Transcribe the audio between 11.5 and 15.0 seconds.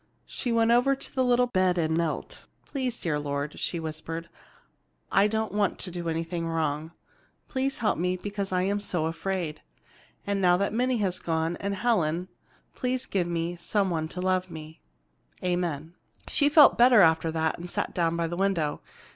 and Helen, please give me somebody to love me.